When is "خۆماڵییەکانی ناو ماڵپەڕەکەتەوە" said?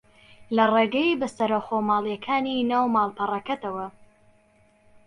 1.65-3.87